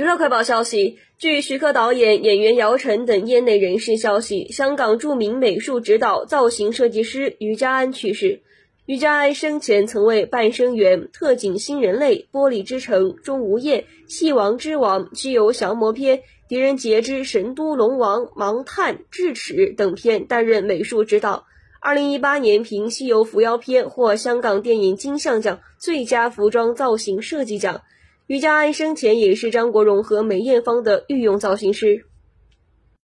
[0.00, 8.40] 娱乐快报消息，据徐克导演、演员姚晨等业内人士消息，香港著名美术指导、造型设计师于家安去世。
[8.86, 16.16] 于家安生前曾为《半生缘》《特警新人类》《玻璃之城》《钟无艳》《戏王之王》《西游降魔篇》
[16.48, 21.44] 《狄仁杰之神都龙王》《盲探》《智齿》等片担任美术指导。
[21.78, 27.82] 二零一八年凭《西游伏妖篇》获香港电影金像奖最佳服装造型设计奖。
[28.30, 32.06] 于家安生前也是张国荣和梅艳芳的御用造型师。